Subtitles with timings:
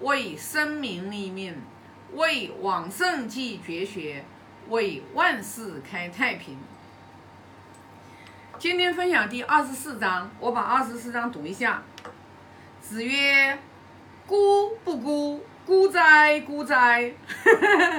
[0.00, 1.60] 为生民立命，
[2.14, 4.24] 为往圣继绝学，
[4.68, 6.56] 为万世开太平。
[8.58, 11.82] 今天分享第二十四章，我把二十四章读一下。
[12.80, 13.58] 子曰
[14.26, 17.12] ：“孤不孤，孤哉孤哉。”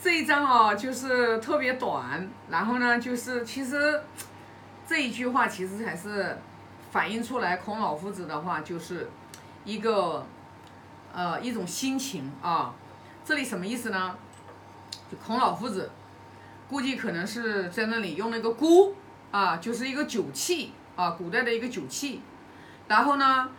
[0.00, 4.00] 这一章哦，就是特别短，然后呢，就是其实
[4.86, 6.38] 这一句话其实还是
[6.90, 9.10] 反映出来孔老夫子的话，就是
[9.64, 10.26] 一个
[11.14, 12.74] 呃一种心情啊。
[13.24, 14.14] 这里什么意思呢？
[15.10, 15.90] 就孔老夫子
[16.68, 18.94] 估计可能是在那里用那个箍。
[19.30, 22.22] 啊，就是一个酒器啊，古代的一个酒器。
[22.86, 23.50] 然后呢，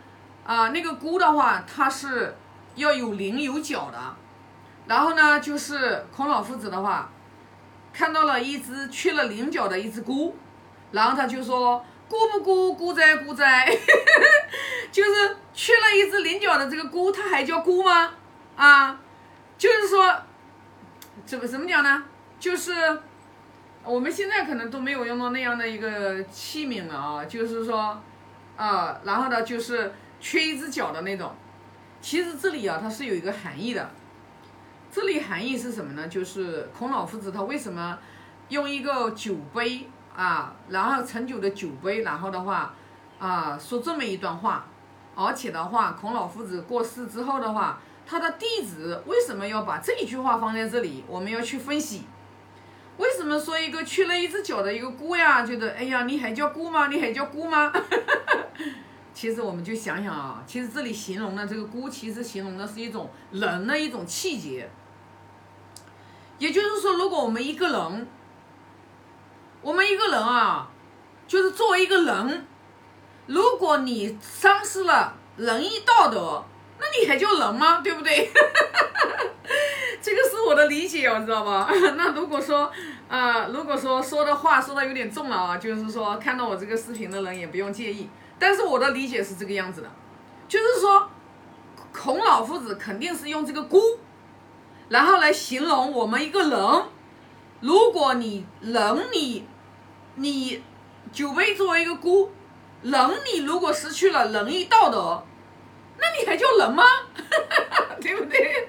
[0.44, 2.34] 啊，那个箍的话，它是
[2.74, 4.16] 要有棱有角的。
[4.88, 7.08] 然后呢，就是孔老夫子的话，
[7.92, 10.34] 看到了一只缺了棱角的一只箍，
[10.90, 12.74] 然后他就说：“箍不箍？
[12.74, 13.66] 箍哉箍哉！”
[14.92, 18.12] 就是缺了一只菱角的这个箍，它还叫箍吗？
[18.56, 19.00] 啊，
[19.56, 20.14] 就是说，
[21.24, 22.02] 怎么怎么讲呢？
[22.38, 22.74] 就是。
[23.82, 27.98] 我们现在可能都没有用到那样的一个器皿了啊，就是说，
[28.54, 31.34] 啊，然后呢，就是缺一只脚的那种。
[32.02, 33.90] 其实这里啊，它是有一个含义的。
[34.92, 36.06] 这里含义是什么呢？
[36.08, 37.98] 就是孔老夫子他为什么
[38.50, 39.88] 用一个酒杯
[40.20, 42.74] 啊，然后陈酒的酒杯，然后的话
[43.18, 44.66] 啊，说这么一段话。
[45.16, 51.02] 而且的话，孔老夫子过世之后的话，他的弟子为什么要把这一句话放在这里？
[51.08, 52.04] 我们要去分析。
[52.98, 55.42] 为什么说一个缺了一只脚的一个姑呀？
[55.42, 56.88] 觉得哎呀，你还叫姑吗？
[56.88, 57.72] 你还叫姑吗？
[59.14, 64.68] 其实我们就想想啊，其实这里形容的这个姑，其实形容的是一种人的一种气节。
[66.38, 68.06] 也就是说，如果我们一个人，
[69.62, 70.68] 我们一个人啊，
[71.26, 72.46] 就是作为一个人，
[73.26, 76.42] 如果你丧失了仁义道德，
[76.78, 77.80] 那你还叫人吗？
[77.84, 78.30] 对不对？
[80.02, 81.68] 这个是我的理解哦，知道吧？
[81.96, 82.72] 那如果说，
[83.08, 88.08] 呃，如果说说的话说的有点重了啊，就是说看到我这个视频的人也不用介意。
[88.38, 89.90] 但是我的理解是这个样子的，
[90.48, 91.06] 就是说，
[91.92, 93.78] 孔老夫子肯定是用这个“孤”，
[94.88, 96.82] 然后来形容我们一个人。
[97.60, 99.46] 如果你人你，
[100.20, 100.62] 你
[101.10, 102.30] 酒杯作为一个“孤”，
[102.82, 102.92] 人
[103.32, 105.24] 你如果失去了仁义道德，
[105.98, 106.84] 那你还叫人吗？
[108.02, 108.68] 对不对？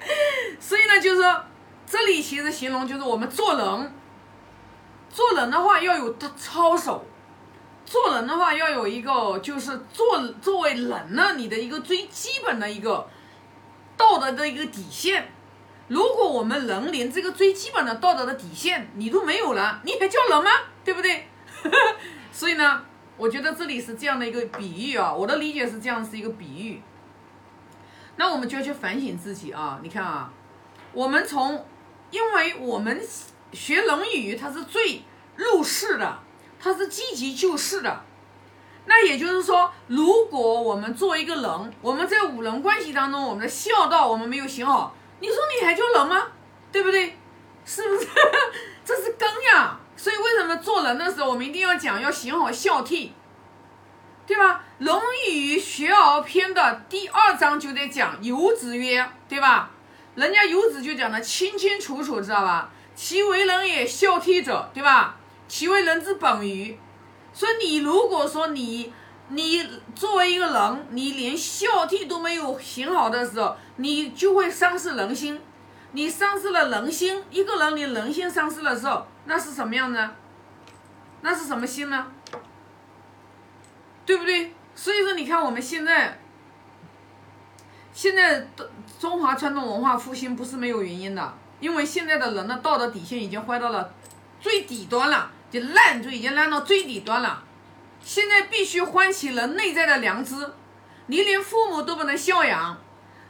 [0.62, 1.44] 所以呢，就是说，
[1.86, 3.94] 这里其实形容就是我们做人，
[5.10, 7.06] 做人的话要有的操守，
[7.86, 13.10] 做人的话要有一个就是做作为人呢，你的一个最基本的一个
[13.98, 15.34] 道德的一个底线。
[15.90, 20.50] 如果我们人连这个最基本的道德的底线你都没有了，你还叫人吗？
[20.86, 21.28] 对不对？
[22.32, 22.84] 所以呢，
[23.18, 26.82] 我觉得这里是这样的一个比喻啊，我的理解是这样是一个比喻。
[28.18, 29.80] 那我们就要去反省自己啊！
[29.82, 30.32] 你看啊，
[30.94, 31.66] 我们从，
[32.12, 33.02] 因为我们
[33.52, 35.02] 学《论语》，它是最
[35.36, 36.20] 入世的，
[36.60, 38.04] 它是积极救世的。
[38.86, 46.28] 那也就是说，如果我们作为一个人，我们在五伦关系当中，我们的孝道我们没有行好，你说你还叫人吗？
[46.72, 47.18] 对不对？
[47.66, 48.08] 是不是？
[48.86, 49.80] 这是根呀！
[50.02, 53.12] 所以为什么做人的时候，我们一定要讲要行好孝悌？
[54.26, 54.64] 对吧？
[54.84, 59.70] 《论语·学而篇》的第二章就在讲游子曰，对吧？
[60.16, 62.72] 人家游子就讲的清清楚楚，知道吧？
[62.96, 65.18] 其为人也，孝悌者，对吧？
[65.48, 66.80] 其为人之本与？
[67.32, 68.92] 所以你如果说你
[69.28, 75.40] 你作为一个人，你连孝悌都没有行好的时候，你就会丧失人心。
[75.94, 80.10] 你丧失了人心，一个人你人心丧失的时候，那是什么样子？
[81.22, 82.08] 那是什么心呢？
[84.06, 84.54] 对不对？
[84.74, 86.20] 所以说，你看我们现在，
[87.94, 88.48] 现在
[89.00, 93.94] 中华传统文化复兴不是没有原因的，因为现在的人的道德底线已经坏到了
[94.40, 97.44] 最底端了，就烂就已经烂到最底端了。
[98.04, 100.36] 现在必须唤起人内在的良知，
[101.06, 102.78] 你连父母都不能孝养。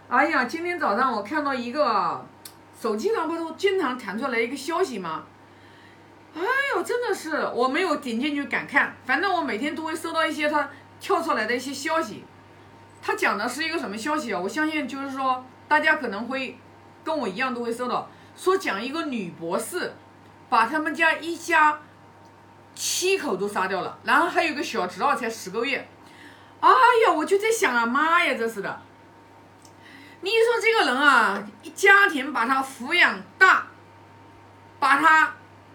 [0.08, 2.26] 哎呀，今天早上我看到一个
[2.82, 5.24] 手机上不都经常弹出来一个消息吗？
[6.34, 6.42] 哎
[6.74, 10.68] 呦，真的是我没有点进去敢看，反正我每天都会收到一些他
[11.00, 12.24] 跳出来的一些消息。
[13.04, 14.40] 他讲的是一个什么消息啊？
[14.40, 16.58] 我相信就是说大家可能会
[17.04, 19.94] 跟我一样都会收到，说讲一个女博士
[20.50, 21.80] 把他们家一家
[22.74, 25.88] 七口都杀掉了，然后还有个小侄儿才十个月。
[26.62, 26.70] 哎
[27.06, 28.82] 呀，我就在想啊，妈呀，这是的！
[30.22, 33.68] 你说这个人啊，家庭把他抚养大，
[34.80, 35.34] 把他。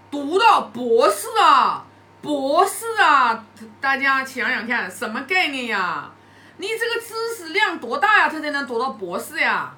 [0.09, 1.85] 读到博士啊，
[2.23, 3.45] 博士啊，
[3.81, 6.11] 大家想想看，什么概念呀？
[6.59, 9.75] 你这个知识量多大呀，他才能读到博士呀？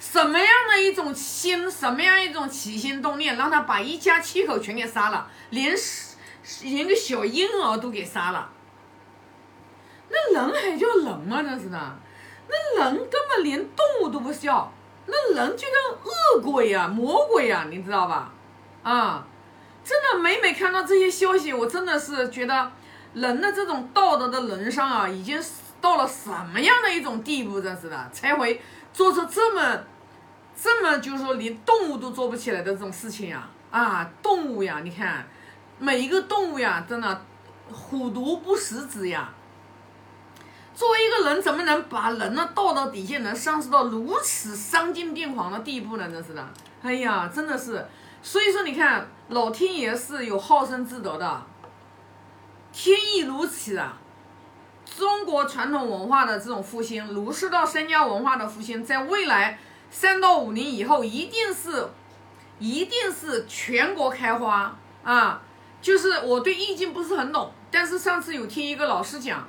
[0.00, 5.74] 什么样的一种心，什么样一种起心动念，让他把一家七口全给杀了，连
[6.62, 8.50] 连个小婴儿都给杀了？
[10.10, 11.42] 那人还叫人吗？
[11.42, 11.98] 真是的，
[12.50, 14.70] 那人根本连动物都不叫，
[15.06, 18.32] 那人就像恶鬼呀、魔鬼呀，你知道吧？
[18.82, 19.24] 啊，
[19.84, 22.70] 真的，每每看到这些消息，我真的是觉得
[23.14, 25.40] 人的这种道德的沦丧啊，已经
[25.80, 27.60] 到了什么样的一种地步？
[27.60, 28.60] 真是的，才会
[28.92, 29.80] 做出这么。
[30.62, 35.26] 这么就是说，连动物都做不起来的这种事情呀，啊，动物呀，你看，
[35.78, 37.22] 每一个动物呀，真的
[37.72, 39.32] 虎毒不食子呀。
[40.80, 46.10] 作为一个人，怎么能把人的道德底线能丧失到如此丧尽病狂的地步呢？
[46.10, 46.42] 真是的，
[46.80, 47.86] 哎呀，真的是。
[48.22, 51.42] 所以说，你看，老天爷是有好生之德的，
[52.72, 53.98] 天意如此啊。
[54.86, 59.58] 中国传统文化的这种复兴，儒释道三家文化的复兴，在未来。
[59.90, 61.90] 三到五年以后，一定是，
[62.58, 64.74] 一定是全国开花
[65.04, 65.42] 啊！
[65.82, 69.46] 就是我对易经不是很懂，但是上次有听一个老师讲，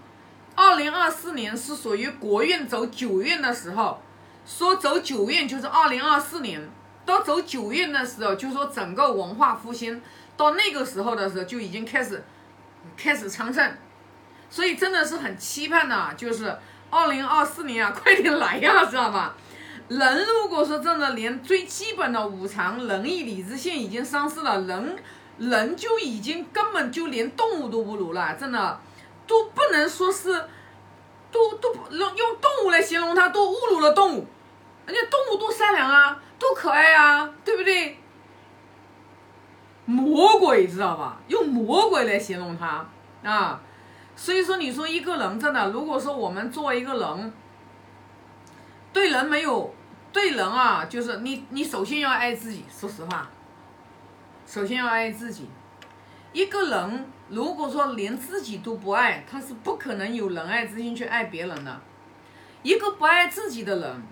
[0.56, 4.02] 二零二四年是属于国运走九运的时候，
[4.46, 6.70] 说走九运就是二零二四年，
[7.06, 10.02] 到走九运的时候，就说整个文化复兴
[10.36, 12.24] 到那个时候的时候就已经开始
[12.98, 13.72] 开始昌盛，
[14.50, 16.56] 所以真的是很期盼的，就是
[16.90, 19.36] 二零二四年啊，快点来呀，知道吧？
[19.88, 24.96] 人如果说真的连最基本的五常仁义礼智信已经丧失了，人
[25.38, 28.80] 人就已经根本就连动物都不如了，真的
[29.32, 30.34] 都不能说是，
[31.32, 34.28] 都都不用用动物来形容它，都侮辱了动物。
[34.86, 37.98] 人家动物多善良啊，多可爱啊，对不对？
[39.86, 41.22] 魔鬼知道吧？
[41.30, 42.86] 用魔鬼来形容它
[43.24, 43.62] 啊，
[44.18, 47.34] 所以说你说一个人真的，如果说我们作为一个人，
[48.92, 49.74] 对人没有。
[50.12, 52.66] 对人啊，就是你，你首先要爱自己。
[52.70, 53.30] 说实话，
[54.46, 55.48] 首先要爱自己。
[56.34, 61.82] 一个人如果说连自己都不爱，他是不可能有仁爱之心去爱别人的。
[62.64, 64.04] 一个不爱自己的人，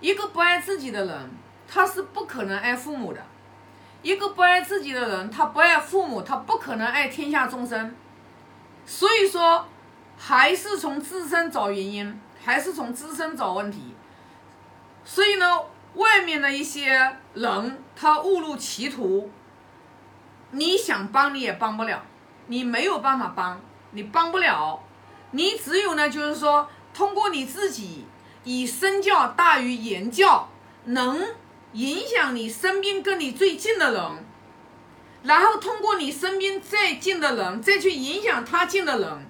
[0.00, 1.30] 一个不爱自己的人，
[1.68, 3.20] 他是不可能爱父母的。
[4.02, 7.94] 一个不爱自己的人，他不爱父母，他不可能爱天下众生。
[8.86, 9.66] 所以说，
[10.16, 13.94] 还是从自身找原因，还是从自身找问题。
[15.04, 15.46] 所以呢，
[15.94, 19.30] 外面的一些人他误入歧途，
[20.52, 22.02] 你想帮你也帮不了，
[22.46, 23.60] 你没有办法帮，
[23.92, 24.82] 你帮不了，
[25.32, 28.06] 你只有呢，就是说通过你自己
[28.44, 30.48] 以身教大于言教，
[30.84, 31.24] 能
[31.72, 34.24] 影响你身边跟你最近的人，
[35.22, 39.26] 然后通过你身边再近的人再去影响他近的人，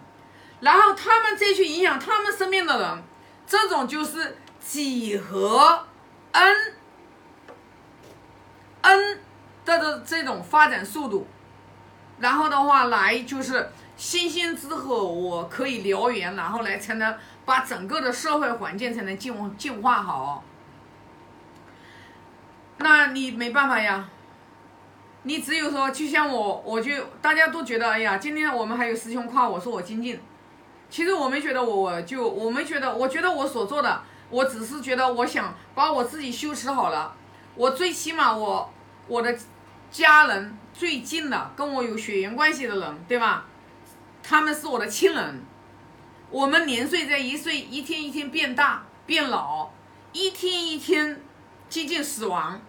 [0.60, 3.02] 然后他们再去影响他们身边的人，
[3.46, 4.36] 这种就是。
[4.62, 5.86] 几何
[6.32, 6.54] n
[8.82, 9.20] n
[9.64, 11.26] 的的这种发展速度，
[12.18, 17.14] 然后的话来就是星星之火，我可以燎原，然后来才能
[17.44, 20.42] 把整个的社会环境才能进进化好。
[22.78, 24.08] 那你没办法呀，
[25.24, 30.18] 你只有说，就像我，我就大家都觉得，哎呀，今天我们还有师兄夸我说我精进，
[30.88, 34.02] 其实我没觉得我就我没觉得，我觉得我所做的。
[34.30, 37.12] 我只是觉得，我想把我自己修持好了。
[37.56, 38.72] 我最起码，我
[39.10, 39.36] 我的
[39.90, 43.44] 家人最近的跟我有血缘关系的人，对吧？
[44.22, 45.42] 他们是我的亲人。
[46.30, 49.68] 我们年岁在一岁一天一天变大变老，
[50.12, 51.20] 一天一天
[51.68, 52.60] 接近死亡。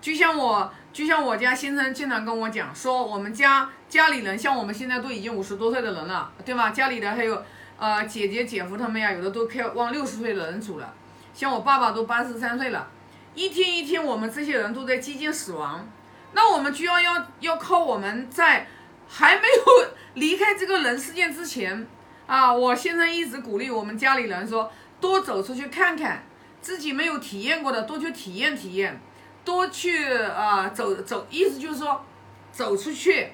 [0.00, 6.70] 就像我，就像我家先生经常跟我讲说，我们家家里人，像我们现在都已经五十多岁的人了，对吧？
[6.70, 7.42] 家里的还有。
[7.78, 10.94] 呃，姐姐、姐夫他们呀，有的都开往六十岁的人走了，
[11.34, 12.86] 像我爸爸都八十三岁了，
[13.34, 15.88] 一天一天，我们这些人都在接近死亡，
[16.32, 18.66] 那我们就要要要靠我们在
[19.08, 21.86] 还没有离开这个人世界之前
[22.26, 24.70] 啊，我现在一直鼓励我们家里人说，
[25.00, 26.22] 多走出去看看，
[26.60, 29.00] 自己没有体验过的，多去体验体验，
[29.44, 32.04] 多去啊走走，意思就是说，
[32.52, 33.28] 走出去，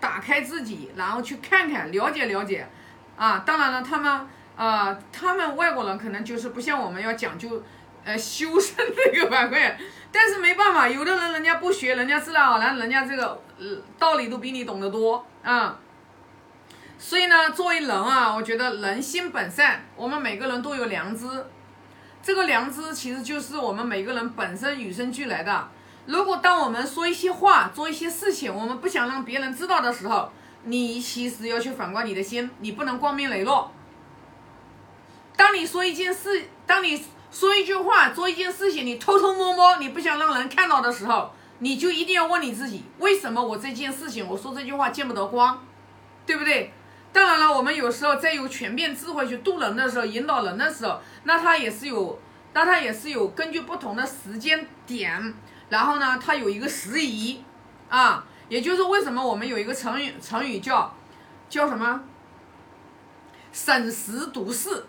[0.00, 2.66] 打开自己，然后去看看，了解了解。
[3.16, 7.62] 啊，当然了，他们啊，他们外国人可能就是不像我们要讲究，
[8.04, 9.78] 呃，修身这个板块，
[10.12, 13.40] 但是没办法，有的人人家不学，人家自然而然，人家这个
[13.98, 15.78] 道理都比你懂得多啊。
[16.98, 21.26] 所以呢，作为人啊，我觉得人心本善，我们每个人都有良知，
[22.22, 25.68] 这个良知其实就是我们每个人本身与生俱来的。
[26.06, 30.30] 如果当我们说一些话、做一些事情，我们不想让别人知道的时候，
[30.64, 33.72] 你其实要去反观你的心，你不能光明磊落。
[35.36, 37.02] 当你说一件事，当你
[37.34, 45.66] 说一句话，做一件事情，你偷偷摸摸，你不想让人看到的时候，你就一定要问你自己，为什么我这件事情我说这句话见不得光，
[46.24, 46.72] 对不对？
[47.12, 52.20] 当然了，我们有时候在有全面智慧去渡人的时候，引导人的时候，那他也是有，
[52.52, 55.34] 那他也是有根据不同的时间点，
[55.70, 57.42] 然后呢，他有一个时宜
[57.88, 60.94] 啊，也就是为什么我们有一个成语，成语叫
[61.50, 62.00] 叫什么？
[63.52, 64.86] 审时度势，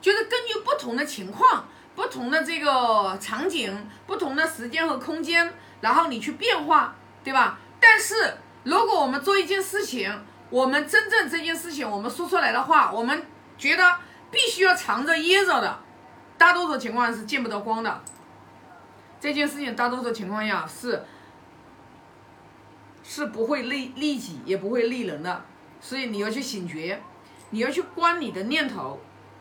[0.00, 7.58] 就是根据不同的情况、不同的这个场景、不同的时间和空间，然后你去变化，对吧？
[7.80, 8.34] 但是
[8.64, 10.10] 如果我们做一件事情，
[10.50, 13.26] 我们真正这件事情我们说出来的话，我们
[13.58, 13.96] 觉得
[14.30, 15.78] 必须要藏着掖着的，
[16.38, 18.00] 大多数情况是见不得光的。
[19.20, 21.04] 这件事情大多数情况下是
[23.02, 25.44] 是不会利利己，也不会利人的，
[25.80, 27.00] 所以你要去醒觉。
[27.54, 28.98] 你要去关你的念头，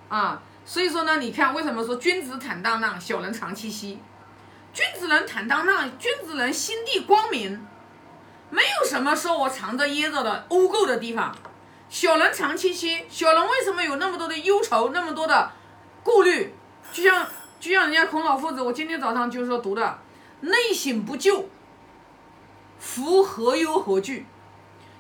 [0.10, 4.00] 啊，所以说呢，你看为什么说君子坦荡荡，小人长戚戚？
[4.74, 7.68] 君子人坦荡荡，君子人心地光明，
[8.50, 11.36] 没有什么说我藏着掖着的污垢的地方。
[11.90, 15.52] 小人长戚戚，小人为什么有那么多的忧愁，那么多的
[16.04, 16.54] 顾虑？
[16.94, 17.28] 就像
[17.60, 20.00] 就像人家孔老夫子，我今天早上就是说读的，
[20.40, 21.44] 内省不疚，
[22.80, 24.26] 夫何忧何惧？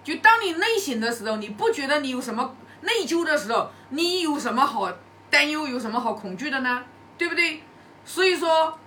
[0.04, 2.56] 就当你内省的时候，你不觉得你有什么？
[2.82, 4.92] 内疚的时候，你有什么好
[5.32, 5.68] 担忧？
[5.68, 6.84] 有什么好恐惧的呢？
[7.18, 7.64] 对不对？
[8.06, 8.78] 所以说，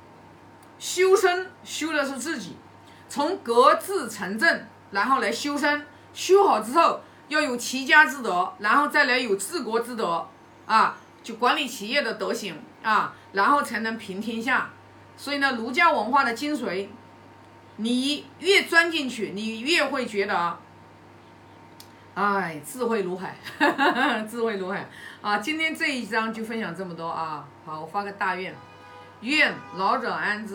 [0.79, 2.57] 修身修的是自己，
[3.09, 5.85] 从格致成正，然后来修身。
[6.13, 10.29] 修好之后，要有齐家之德，然后再来有治国之德
[10.67, 14.71] 啊，就管理企业的德行啊，然后才能平天下。
[15.17, 16.89] 所以呢，儒家文化的精髓，
[17.77, 20.59] 你越钻进去，你越会觉得。
[22.15, 23.35] 哎，智慧如海，
[24.31, 24.87] 智慧如海
[25.21, 25.39] 啊！
[25.39, 27.45] 今天这一章就分享这么多啊！
[27.67, 28.55] 好，我发个大愿，
[29.21, 30.53] 愿老者安之。